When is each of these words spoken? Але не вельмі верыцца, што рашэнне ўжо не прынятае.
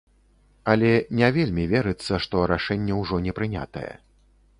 Але 0.71 0.93
не 1.19 1.29
вельмі 1.35 1.65
верыцца, 1.73 2.13
што 2.25 2.41
рашэнне 2.53 2.97
ўжо 3.01 3.21
не 3.27 3.37
прынятае. 3.41 3.93